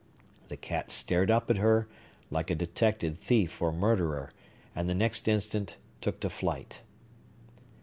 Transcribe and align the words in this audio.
The 0.47 0.57
cat 0.57 0.89
stared 0.89 1.29
up 1.29 1.51
at 1.51 1.59
her, 1.59 1.87
like 2.31 2.49
a 2.49 2.55
detected 2.55 3.19
thief 3.19 3.61
or 3.61 3.71
murderer, 3.71 4.33
and, 4.75 4.89
the 4.89 4.95
next 4.95 5.27
instant, 5.27 5.77
took 6.01 6.19
to 6.21 6.29
flight. 6.31 6.81